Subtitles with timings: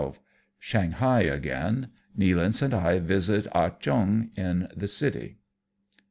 [0.59, 5.37] SHANGHAI AGAIN— NEALANCE AND I VISIT AH CHEONG IN THE CITY.